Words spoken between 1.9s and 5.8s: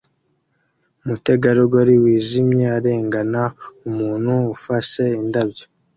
wijimye arengana umuntu ufashe indabyo